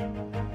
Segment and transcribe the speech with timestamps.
[0.00, 0.49] Thank you.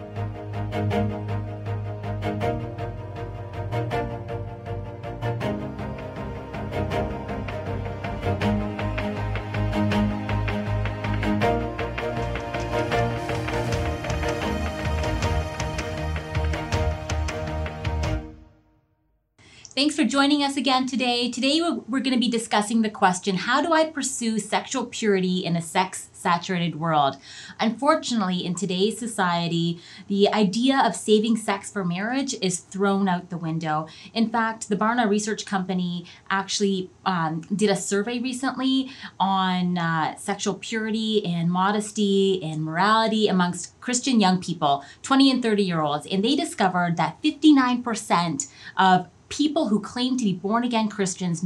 [19.76, 21.30] Thanks for joining us again today.
[21.30, 25.58] Today we're going to be discussing the question How do I pursue sexual purity in
[25.58, 27.18] a sex saturated world?
[27.60, 33.38] Unfortunately, in today's society, the idea of saving sex for marriage is thrown out the
[33.38, 33.86] window.
[34.14, 38.90] In fact, the Barna Research Company actually um, did a survey recently
[39.20, 45.64] on uh, sexual purity and modesty and morality amongst Christian young people, 20 and 30
[45.64, 50.90] year olds, and they discovered that 59% of people who claim to be born again
[50.90, 51.44] Christians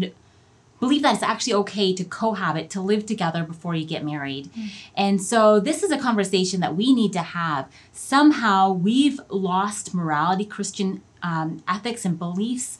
[0.79, 4.45] believe that it's actually okay to cohabit, to live together before you get married.
[4.53, 4.69] Mm.
[4.95, 7.69] And so this is a conversation that we need to have.
[7.91, 12.77] Somehow we've lost morality, Christian um, ethics and beliefs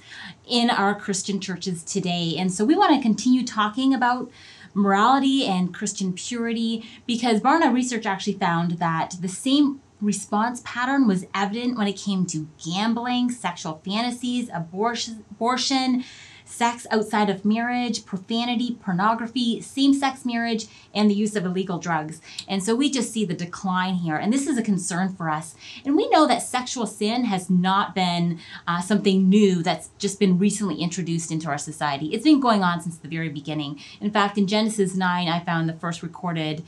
[0.47, 2.35] in our Christian churches today.
[2.37, 4.31] And so we want to continue talking about
[4.73, 11.25] morality and Christian purity because Barna research actually found that the same response pattern was
[11.33, 16.03] evident when it came to gambling, sexual fantasies, abortion, abortion
[16.49, 22.21] sex outside of marriage, profanity, pornography, same sex marriage, and the use of illegal drugs.
[22.47, 24.15] And so we just see the decline here.
[24.15, 25.55] And this is a concern for us.
[25.85, 30.39] And we know that sexual sin has not been uh, something new that's just been
[30.39, 32.07] recently introduced into our society.
[32.07, 33.79] It's been going on since the very beginning.
[34.01, 36.63] In fact, in Genesis 9, I found the first recorded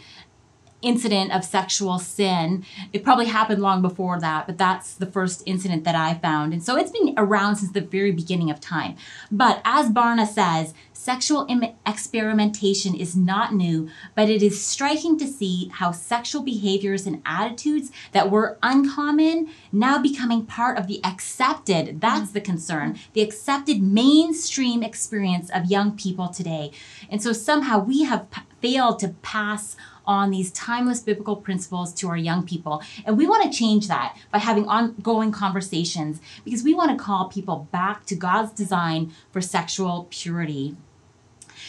[0.81, 2.65] incident of sexual sin.
[2.93, 6.53] It probably happened long before that, but that's the first incident that I found.
[6.53, 8.95] And so it's been around since the very beginning of time.
[9.31, 15.27] But as Barna says, sexual Im- experimentation is not new, but it is striking to
[15.27, 21.99] see how sexual behaviors and attitudes that were uncommon now becoming part of the accepted,
[22.01, 26.71] that's the concern, the accepted mainstream experience of young people today.
[27.09, 29.75] And so somehow we have p- failed to pass
[30.05, 32.81] on these timeless biblical principles to our young people.
[33.05, 37.29] And we want to change that by having ongoing conversations because we want to call
[37.29, 40.75] people back to God's design for sexual purity.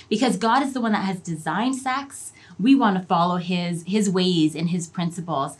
[0.09, 4.09] Because God is the one that has designed sex, we want to follow his his
[4.09, 5.56] ways and his principles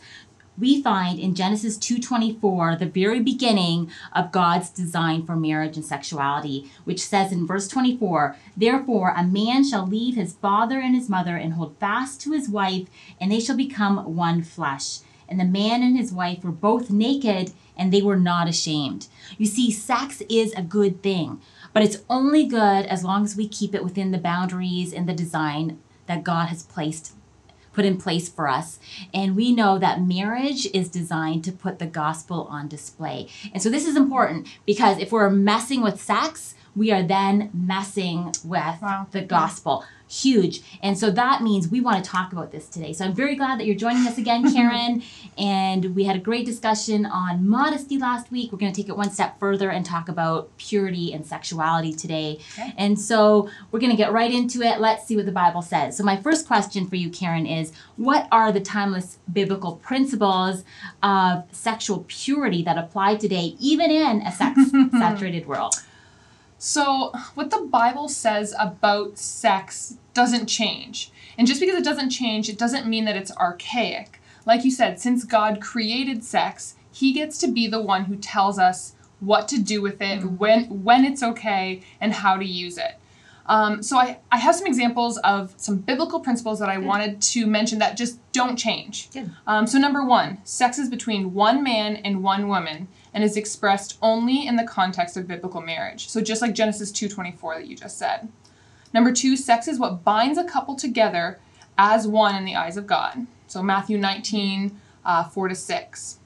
[0.57, 6.69] we find in Genesis 2:24 the very beginning of God's design for marriage and sexuality,
[6.83, 11.35] which says in verse 24, "Therefore a man shall leave his father and his mother
[11.37, 12.87] and hold fast to his wife,
[13.19, 17.53] and they shall become one flesh." And the man and his wife were both naked,
[17.75, 19.07] and they were not ashamed.
[19.37, 21.39] You see, sex is a good thing,
[21.73, 25.13] but it's only good as long as we keep it within the boundaries and the
[25.13, 27.13] design that God has placed
[27.73, 28.79] put in place for us.
[29.13, 33.27] And we know that marriage is designed to put the gospel on display.
[33.53, 38.33] And so this is important because if we're messing with sex, we are then messing
[38.43, 39.07] with wow.
[39.11, 40.61] the gospel huge.
[40.81, 42.93] And so that means we want to talk about this today.
[42.93, 45.01] So I'm very glad that you're joining us again, Karen.
[45.37, 48.51] and we had a great discussion on modesty last week.
[48.51, 52.39] We're going to take it one step further and talk about purity and sexuality today.
[52.53, 52.73] Okay.
[52.77, 54.79] And so we're going to get right into it.
[54.79, 55.97] Let's see what the Bible says.
[55.97, 60.63] So, my first question for you, Karen, is what are the timeless biblical principles
[61.01, 64.59] of sexual purity that apply today, even in a sex
[64.91, 65.75] saturated world?
[66.65, 71.11] So, what the Bible says about sex doesn't change.
[71.37, 74.21] And just because it doesn't change, it doesn't mean that it's archaic.
[74.45, 78.57] Like you said, since God created sex, he gets to be the one who tells
[78.57, 80.37] us what to do with it, mm-hmm.
[80.37, 82.95] when when it's okay, and how to use it.
[83.45, 86.85] Um, so I, I have some examples of some biblical principles that I Good.
[86.85, 89.09] wanted to mention that just don't change.
[89.45, 93.97] Um, so number one, sex is between one man and one woman and is expressed
[94.01, 96.07] only in the context of biblical marriage.
[96.07, 98.29] So just like Genesis 2:24 that you just said.
[98.93, 101.39] Number 2, sex is what binds a couple together
[101.77, 103.25] as one in the eyes of God.
[103.47, 106.19] So Matthew 19, uh, 4 to 6.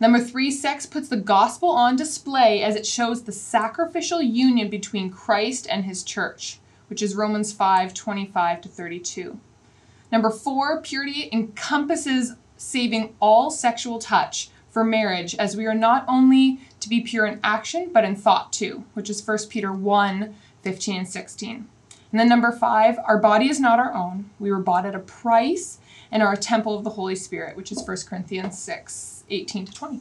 [0.00, 5.10] Number three, sex puts the gospel on display as it shows the sacrificial union between
[5.10, 6.58] Christ and his church,
[6.88, 9.38] which is Romans 5 25 to 32.
[10.10, 16.60] Number four, purity encompasses saving all sexual touch for marriage, as we are not only
[16.80, 20.96] to be pure in action, but in thought too, which is 1 Peter 1 15
[20.96, 21.68] and 16.
[22.10, 24.30] And then number five, our body is not our own.
[24.38, 25.78] We were bought at a price
[26.10, 29.72] and are a temple of the Holy Spirit, which is 1 Corinthians 6 18 to
[29.72, 30.00] 20.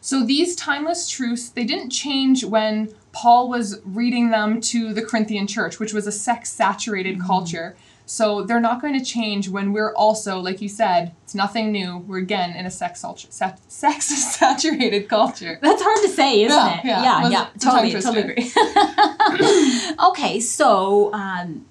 [0.00, 5.46] So these timeless truths, they didn't change when Paul was reading them to the Corinthian
[5.46, 7.26] church, which was a sex saturated mm-hmm.
[7.26, 7.76] culture.
[8.06, 11.98] So they're not going to change when we're also, like you said, it's nothing new.
[11.98, 13.04] We're again in a sex
[13.68, 15.58] sex saturated culture.
[15.62, 16.84] That's hard to say, isn't Yeah, it?
[16.84, 17.02] yeah.
[17.02, 17.42] yeah, yeah.
[17.42, 19.94] it- it's a Totally, totally agree.
[20.08, 21.66] okay, so um,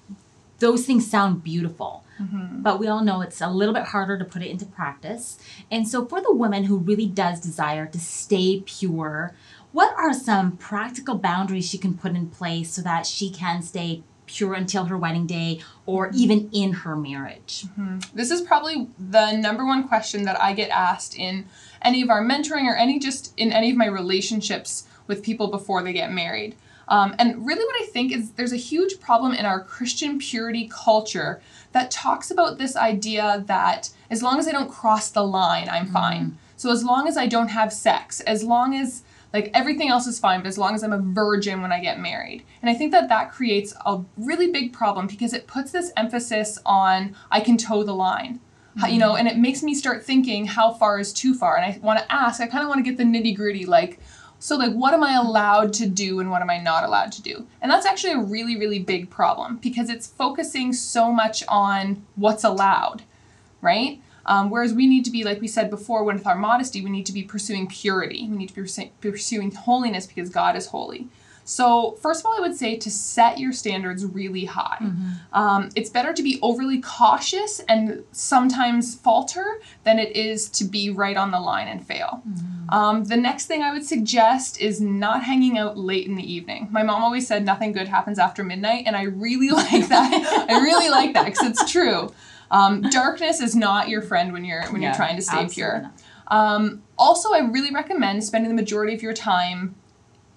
[0.59, 2.05] those things sound beautiful.
[2.19, 2.61] Mm-hmm.
[2.61, 5.37] But we all know it's a little bit harder to put it into practice.
[5.71, 9.33] And so, for the woman who really does desire to stay pure,
[9.71, 14.03] what are some practical boundaries she can put in place so that she can stay
[14.25, 17.65] pure until her wedding day or even in her marriage?
[18.13, 21.45] This is probably the number one question that I get asked in
[21.81, 25.81] any of our mentoring or any just in any of my relationships with people before
[25.83, 26.55] they get married.
[26.89, 30.69] Um, and really, what I think is there's a huge problem in our Christian purity
[30.73, 31.41] culture
[31.71, 35.87] that talks about this idea that as long as I don't cross the line, I'm
[35.91, 36.37] fine.
[36.57, 40.19] So, as long as I don't have sex, as long as like everything else is
[40.19, 42.43] fine, but as long as I'm a virgin when I get married.
[42.61, 46.57] And I think that that creates a really big problem because it puts this emphasis
[46.65, 48.39] on I can toe the line.
[48.77, 51.55] How- You know, and it makes me start thinking how far is too far.
[51.57, 53.99] And I want to ask, I kind of want to get the nitty gritty like,
[54.39, 57.21] so like what am I allowed to do and what am I not allowed to
[57.21, 57.45] do?
[57.61, 62.43] And that's actually a really, really big problem because it's focusing so much on what's
[62.43, 63.03] allowed,
[63.61, 64.01] right?
[64.25, 67.05] Um, whereas we need to be, like we said before, with our modesty, we need
[67.07, 68.27] to be pursuing purity.
[68.29, 71.07] We need to be pursuing holiness because God is holy.
[71.49, 74.77] So, first of all, I would say to set your standards really high.
[75.33, 80.91] Um, it's better to be overly cautious and sometimes falter than it is to be
[80.91, 82.21] right on the line and fail.
[82.69, 86.67] Um, the next thing I would suggest is not hanging out late in the evening.
[86.69, 90.45] My mom always said nothing good happens after midnight, and I really like that.
[90.47, 92.13] I really like that because it's true.
[92.51, 95.89] Um, darkness is not your friend when you're when Yeah, you're trying to stay pure.
[96.27, 99.73] Um, also, I really recommend spending the majority of your time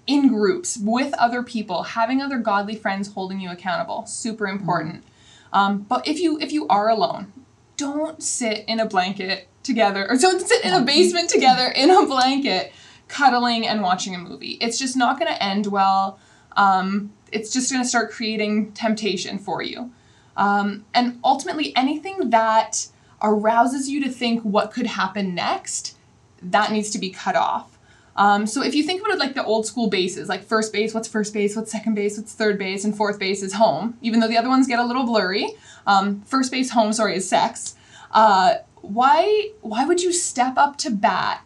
[0.05, 4.05] in groups with other people, having other godly friends holding you accountable.
[4.05, 5.03] Super important.
[5.51, 7.31] Um, but if you if you are alone,
[7.77, 12.05] don't sit in a blanket together or don't sit in a basement together in a
[12.05, 12.73] blanket,
[13.07, 14.57] cuddling and watching a movie.
[14.61, 16.19] It's just not going to end well.
[16.57, 19.91] Um, it's just going to start creating temptation for you.
[20.35, 22.87] Um, and ultimately, anything that
[23.21, 25.97] arouses you to think what could happen next,
[26.41, 27.72] that needs to be cut off.
[28.15, 30.93] Um, so if you think about it like the old school bases, like first base,
[30.93, 34.19] what's first base, what's second base, what's third base, and fourth base is home, even
[34.19, 35.49] though the other ones get a little blurry.
[35.87, 37.75] Um, first base, home, sorry, is sex.
[38.11, 41.43] Uh, why why would you step up to bat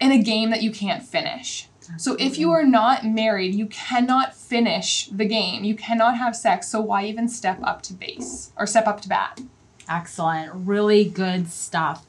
[0.00, 1.68] in a game that you can't finish?
[1.98, 5.62] So if you are not married, you cannot finish the game.
[5.62, 6.68] You cannot have sex.
[6.68, 9.40] So why even step up to base or step up to bat?
[9.88, 10.50] Excellent.
[10.52, 12.04] Really good stuff.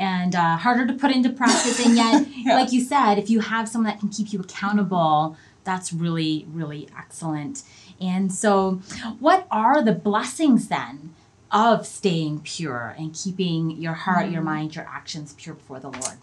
[0.00, 1.84] And uh, harder to put into practice.
[1.84, 2.54] And yet, Yeah.
[2.56, 6.88] like you said, if you have someone that can keep you accountable, that's really, really
[6.98, 7.62] excellent.
[8.00, 8.80] And so,
[9.18, 11.14] what are the blessings then
[11.52, 16.16] of staying pure and keeping your heart, your mind, your actions pure before the Lord?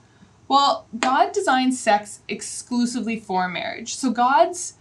[0.48, 3.96] Well, God designed sex exclusively for marriage.
[3.96, 4.74] So God's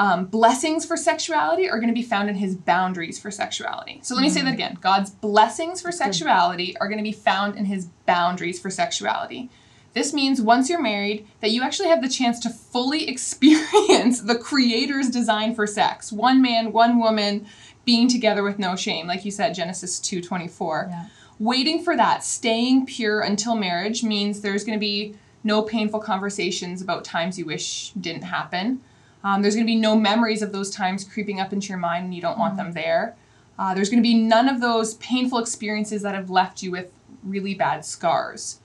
[0.00, 4.00] um, blessings for sexuality are going to be found in his boundaries for sexuality.
[4.02, 4.78] So let me say that again.
[4.80, 9.50] God's blessings for sexuality are going to be found in his boundaries for sexuality.
[9.92, 14.38] This means once you're married that you actually have the chance to fully experience the
[14.38, 16.10] creator's design for sex.
[16.10, 17.44] One man, one woman
[17.84, 21.04] being together with no shame, like you said Genesis 2:24 Yeah.
[21.38, 25.14] waiting for that, staying pure until marriage means there's going to be
[25.44, 28.80] no painful conversations about times you wish didn't happen.
[29.22, 32.06] Um, there's going to be no memories of those times creeping up into your mind
[32.06, 33.16] and you don't want them there.
[33.58, 36.90] Uh, there's going to be none of those painful experiences that have left you with
[37.22, 38.60] really bad scars.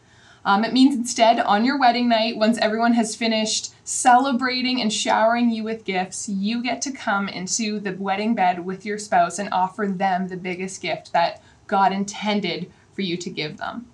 [0.46, 5.50] Um, it means instead, on your wedding night, once everyone has finished celebrating and showering
[5.50, 9.50] you with gifts, you get to come into the wedding bed with your spouse and
[9.52, 13.88] offer them the biggest gift that God intended for you to give them.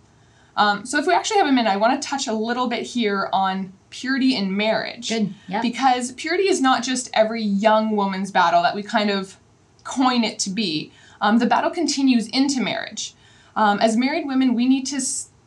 [0.57, 2.83] Um, so, if we actually have a minute, I want to touch a little bit
[2.83, 5.09] here on purity in marriage.
[5.09, 5.33] Good.
[5.61, 9.37] Because purity is not just every young woman's battle that we kind of
[9.83, 10.91] coin it to be.
[11.19, 13.13] Um, the battle continues into marriage.
[13.55, 14.99] Um, as married women, we need to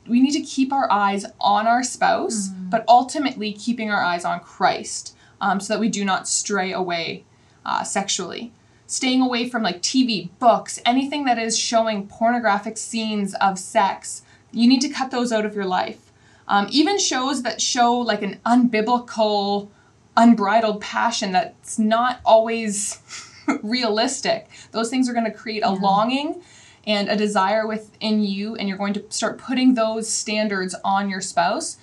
[0.07, 4.41] we need to keep our eyes on our spouse, but ultimately keeping our eyes on
[4.41, 7.25] Christ, um, so that we do not stray away
[7.65, 8.53] uh, sexually.
[8.87, 14.23] Staying away from like TV, books, anything that is showing pornographic scenes of sex.
[14.53, 16.04] You need to cut those out of your life.
[16.47, 19.69] Um, even shows that show like an unbiblical,
[20.17, 23.01] unbridled passion that's not always
[23.63, 24.49] realistic.
[24.73, 26.43] Those things are going to create a longing
[26.87, 31.23] and a desire within you, and you're going to start putting those standards on your
[31.23, 31.79] spouse,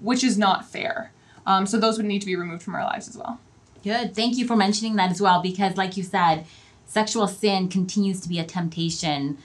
[0.00, 1.12] which is not fair.
[1.46, 3.38] Um, so those would need to be removed from our lives as well.
[3.84, 4.14] Good.
[4.14, 6.46] Thank you for mentioning that as well, because, like you said,
[6.86, 9.38] sexual sin continues to be a temptation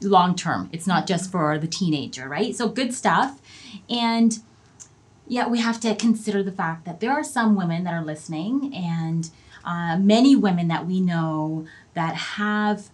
[0.00, 0.68] long term.
[0.72, 2.54] It's not just for the teenager, right?
[2.54, 3.40] So good stuff.
[3.88, 4.38] And
[5.26, 8.74] yet we have to consider the fact that there are some women that are listening
[8.74, 9.30] and
[9.64, 12.90] uh, many women that we know that have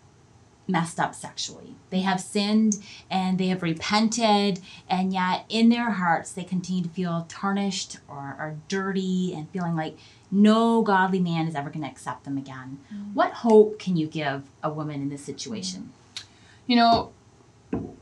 [0.69, 1.75] messed up sexually.
[1.91, 2.77] They have sinned
[3.11, 8.37] and they have repented, and yet in their hearts they continue to feel tarnished or,
[8.39, 9.99] or dirty and feeling like
[10.31, 12.79] no godly man is ever going to accept them again.
[12.95, 13.15] Mm.
[13.15, 15.93] What hope can you give a woman in this situation?
[16.69, 17.11] You know,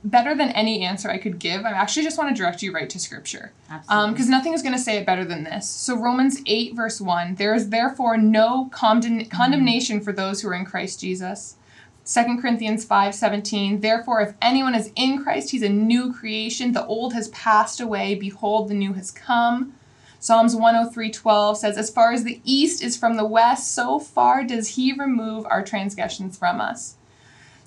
[0.04, 2.88] better than any answer I could give, I actually just want to direct you right
[2.90, 3.52] to scripture.
[3.68, 5.68] Because um, nothing is going to say it better than this.
[5.68, 10.54] So, Romans 8, verse 1 there is therefore no condemn- condemnation for those who are
[10.54, 11.56] in Christ Jesus.
[12.04, 16.72] 2 Corinthians 5 17, therefore, if anyone is in Christ, he's a new creation.
[16.72, 18.14] The old has passed away.
[18.14, 19.75] Behold, the new has come.
[20.20, 24.42] Psalms 103 12 says, As far as the east is from the west, so far
[24.42, 26.96] does he remove our transgressions from us.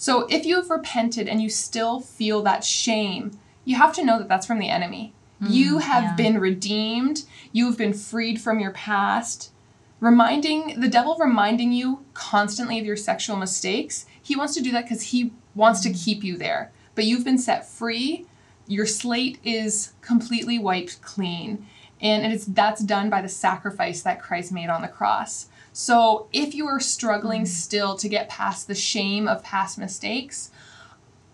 [0.02, 4.18] So if you have repented and you still feel that shame, you have to know
[4.18, 5.14] that that's from the enemy.
[5.40, 6.16] Mm, you have yeah.
[6.16, 9.52] been redeemed, you have been freed from your past.
[10.00, 14.86] Reminding the devil reminding you constantly of your sexual mistakes, he wants to do that
[14.86, 15.94] because he wants mm.
[15.94, 16.72] to keep you there.
[16.96, 18.26] But you've been set free,
[18.66, 21.68] your slate is completely wiped clean.
[22.02, 25.48] And it's that's done by the sacrifice that Christ made on the cross.
[25.72, 27.48] So if you are struggling mm.
[27.48, 30.52] still to get past the shame of past mistakes,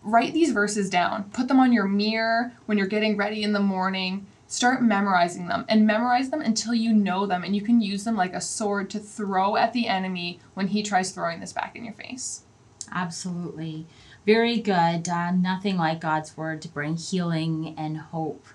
[0.04, 1.30] write these verses down.
[1.32, 4.28] Put them on your mirror when you're getting ready in the morning.
[4.50, 8.16] Start memorizing them and memorize them until you know them and you can use them
[8.16, 11.84] like a sword to throw at the enemy when he tries throwing this back in
[11.84, 12.44] your face.
[12.92, 13.86] Absolutely.
[14.26, 15.10] Very good.
[15.10, 18.46] Uh, nothing like God's word to bring healing and hope.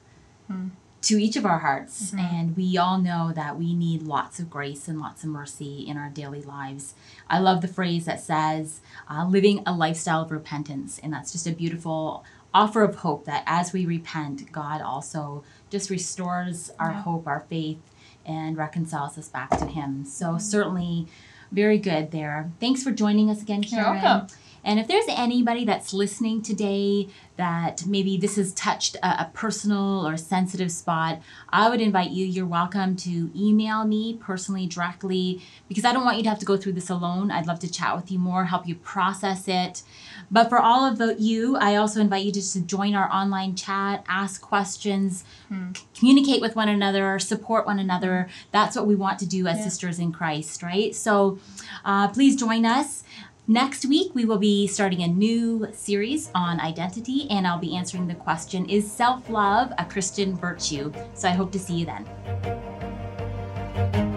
[0.46, 0.68] Hmm
[1.02, 2.10] to each of our hearts.
[2.10, 2.18] Mm-hmm.
[2.18, 5.96] And we all know that we need lots of grace and lots of mercy in
[5.96, 6.94] our daily lives.
[7.28, 8.80] I love the phrase that says,
[9.10, 10.98] uh, living a lifestyle of repentance.
[11.02, 15.90] And that's just a beautiful offer of hope that as we repent, God also just
[15.90, 17.02] restores our yeah.
[17.02, 17.80] hope, our faith,
[18.24, 20.04] and reconciles us back to Him.
[20.04, 20.38] So, mm-hmm.
[20.38, 21.08] certainly,
[21.50, 22.50] very good there.
[22.60, 23.94] Thanks for joining us again, Karen.
[23.94, 24.36] You're welcome.
[24.64, 30.06] And if there's anybody that's listening today that maybe this has touched a, a, personal
[30.06, 35.84] or sensitive spot, I would invite you, you're welcome to email me personally, directly, because
[35.84, 37.30] I don't want you to have to go through this alone.
[37.30, 39.82] I'd love to chat with you more, help you process it.
[40.30, 43.56] But for all of the, you, I also invite you just to join our online
[43.56, 45.72] chat, ask questions, hmm.
[45.74, 48.28] c- communicate with one another, support one another.
[48.50, 49.64] That's what we want to do as yeah.
[49.64, 50.94] sisters in Christ, right?
[50.94, 51.38] So
[51.84, 53.02] uh, please join us.
[53.48, 58.06] Next week, we will be starting a new series on identity, and I'll be answering
[58.06, 60.92] the question Is self love a Christian virtue?
[61.14, 64.11] So I hope to see you then.